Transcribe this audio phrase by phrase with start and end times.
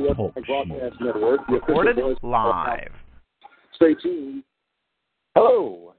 [0.00, 2.90] You're the Epic Broadcast Network, the Recorded live.
[3.74, 4.42] Stay tuned.
[5.34, 5.92] Hello.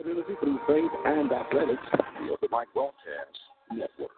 [0.00, 3.38] Community through faith and athletics, the Open Mic Broadcast
[3.72, 4.10] Network.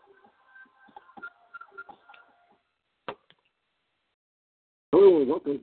[4.92, 5.60] Hello and welcome.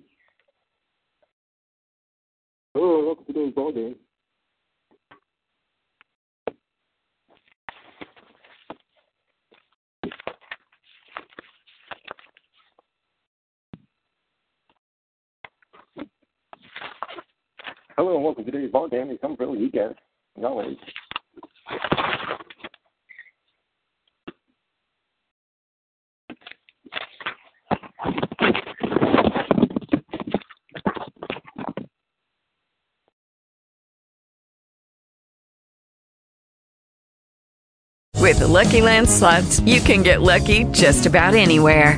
[2.73, 3.95] Hello and welcome to today's ball game.
[18.03, 19.07] Hello and welcome to today's ball game.
[19.07, 19.95] We come for the weekend.
[20.37, 20.75] As always.
[38.19, 41.97] With the Lucky Land slots, you can get lucky just about anywhere.